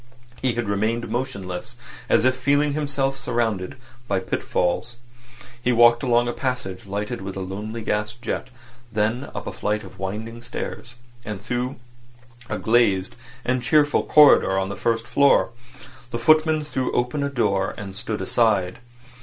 [0.41, 1.75] He had remained motionless,
[2.09, 3.75] as if feeling himself surrounded
[4.07, 4.97] by pitfalls.
[5.61, 8.47] He walked along a passage lighted by a lonely gas jet,
[8.91, 11.75] then up a flight of winding stairs, and through
[12.49, 15.51] a glazed and cheerful corridor on the first floor.
[16.09, 18.79] The footman threw open a door, and stood aside.